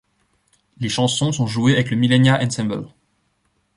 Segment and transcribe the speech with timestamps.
[0.79, 2.87] Les chansons sont jouées avec le Millennia Ensemble.